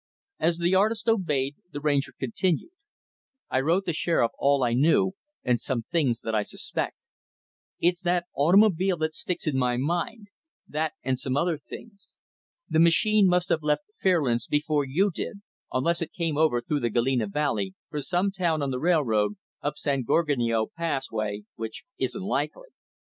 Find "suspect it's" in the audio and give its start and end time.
6.41-8.01